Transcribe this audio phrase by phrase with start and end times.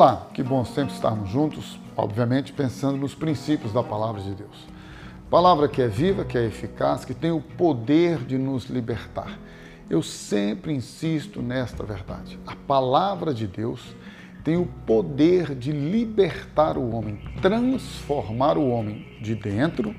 [0.00, 4.66] Olá, que bom sempre estarmos juntos, obviamente pensando nos princípios da palavra de Deus.
[5.28, 9.38] Palavra que é viva, que é eficaz, que tem o poder de nos libertar.
[9.90, 12.38] Eu sempre insisto nesta verdade.
[12.46, 13.94] A palavra de Deus
[14.42, 19.94] tem o poder de libertar o homem, transformar o homem de dentro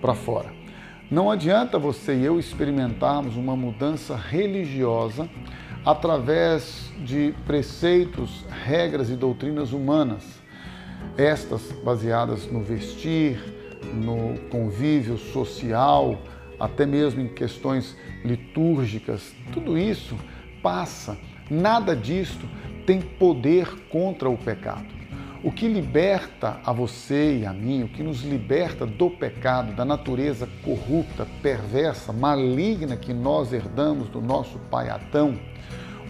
[0.00, 0.52] para fora.
[1.10, 5.28] Não adianta você e eu experimentarmos uma mudança religiosa
[5.84, 10.24] através de preceitos, regras e doutrinas humanas,
[11.16, 13.38] estas baseadas no vestir,
[13.94, 16.20] no convívio social,
[16.58, 19.34] até mesmo em questões litúrgicas.
[19.52, 20.14] Tudo isso
[20.62, 21.16] passa,
[21.50, 22.46] nada disto
[22.86, 24.99] tem poder contra o pecado.
[25.42, 29.86] O que liberta a você e a mim, o que nos liberta do pecado, da
[29.86, 35.40] natureza corrupta, perversa, maligna que nós herdamos do nosso pai Adão,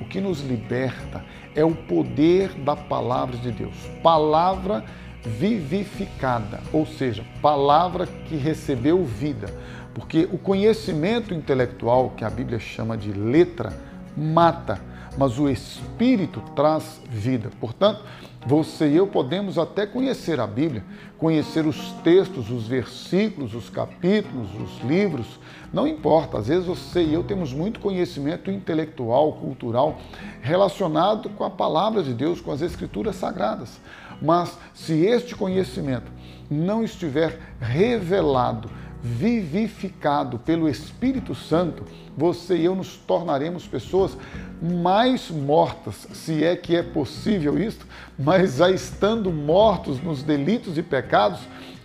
[0.00, 1.22] o que nos liberta
[1.54, 3.76] é o poder da palavra de Deus.
[4.02, 4.82] Palavra
[5.22, 9.48] vivificada, ou seja, palavra que recebeu vida.
[9.92, 13.72] Porque o conhecimento intelectual, que a Bíblia chama de letra,
[14.16, 14.80] mata,
[15.18, 17.50] mas o espírito traz vida.
[17.60, 18.04] Portanto,
[18.46, 20.84] você e eu podemos até conhecer a Bíblia,
[21.18, 25.26] conhecer os textos, os versículos, os capítulos, os livros,
[25.72, 26.38] não importa.
[26.38, 29.98] Às vezes você e eu temos muito conhecimento intelectual, cultural,
[30.40, 33.80] relacionado com a palavra de Deus, com as escrituras sagradas.
[34.22, 36.10] Mas se este conhecimento
[36.48, 38.70] não estiver revelado,
[39.02, 41.84] vivificado pelo Espírito Santo,
[42.16, 44.16] você e eu nos tornaremos pessoas
[44.60, 47.86] mais mortas, se é que é possível isto,
[48.18, 51.40] mas já estando mortos nos delitos e pecados,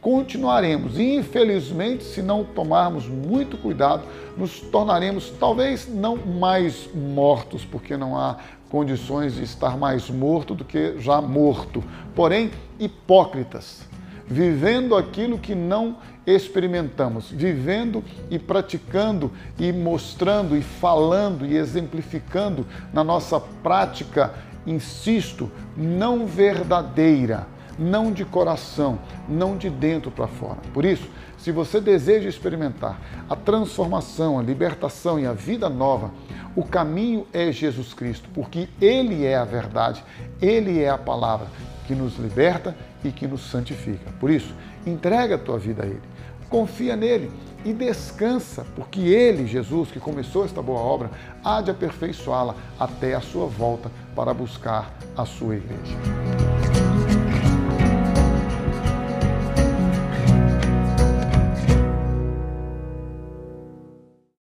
[0.00, 0.98] continuaremos.
[0.98, 4.04] Infelizmente, se não tomarmos muito cuidado,
[4.36, 8.36] nos tornaremos talvez não mais mortos, porque não há
[8.70, 13.93] condições de estar mais morto do que já morto, porém hipócritas
[14.26, 15.96] vivendo aquilo que não
[16.26, 24.32] experimentamos, vivendo e praticando e mostrando e falando e exemplificando na nossa prática,
[24.66, 27.46] insisto, não verdadeira,
[27.78, 28.98] não de coração,
[29.28, 30.58] não de dentro para fora.
[30.72, 31.08] Por isso,
[31.38, 36.10] se você deseja experimentar a transformação, a libertação e a vida nova,
[36.56, 40.04] o caminho é Jesus Cristo, porque Ele é a verdade,
[40.40, 41.48] Ele é a palavra
[41.86, 44.10] que nos liberta e que nos santifica.
[44.18, 44.54] Por isso,
[44.86, 46.02] entrega a tua vida a Ele,
[46.48, 47.30] confia nele
[47.64, 51.10] e descansa, porque Ele, Jesus, que começou esta boa obra,
[51.42, 56.33] há de aperfeiçoá-la até a sua volta para buscar a sua igreja.